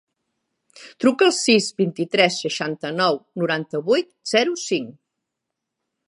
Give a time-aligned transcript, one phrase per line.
[1.03, 4.89] Truca al sis, vint-i-tres, seixanta-nou, noranta-vuit, zero, cinc.